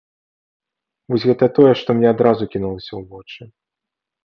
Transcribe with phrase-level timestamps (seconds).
[1.13, 3.41] Вось гэта тое, што мне адразу кінулася ў вочы.